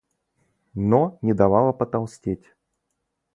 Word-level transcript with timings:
но 0.73 1.19
не 1.21 1.35
давала 1.35 1.73
потолстеть. 1.73 2.53